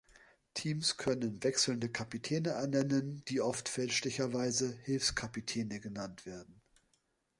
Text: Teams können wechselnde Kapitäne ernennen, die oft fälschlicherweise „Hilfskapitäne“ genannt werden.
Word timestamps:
Teams 0.55 0.97
können 0.97 1.43
wechselnde 1.43 1.87
Kapitäne 1.87 2.49
ernennen, 2.49 3.23
die 3.27 3.39
oft 3.39 3.69
fälschlicherweise 3.69 4.75
„Hilfskapitäne“ 4.81 5.79
genannt 5.79 6.25
werden. 6.25 6.59